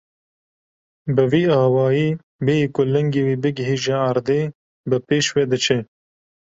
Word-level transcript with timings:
Bi 1.15 1.23
vî 1.31 1.43
awayî 1.63 2.09
bêyî 2.45 2.67
ku 2.75 2.81
lingê 2.93 3.21
wî 3.27 3.35
bigihîje 3.43 3.95
erdê, 4.09 4.41
bi 4.89 4.97
pêş 5.07 5.25
ve 5.35 5.43
diçe. 5.51 5.79